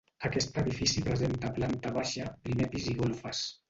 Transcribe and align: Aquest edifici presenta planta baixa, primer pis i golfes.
Aquest 0.29 0.57
edifici 0.61 1.03
presenta 1.09 1.53
planta 1.61 1.95
baixa, 2.01 2.35
primer 2.51 2.75
pis 2.77 2.95
i 2.97 3.01
golfes. 3.07 3.49